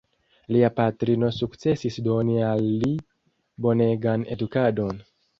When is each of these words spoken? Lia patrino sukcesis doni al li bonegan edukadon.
Lia 0.53 0.69
patrino 0.77 1.27
sukcesis 1.39 1.99
doni 2.07 2.37
al 2.45 2.63
li 2.85 2.89
bonegan 3.67 4.25
edukadon. 4.37 4.99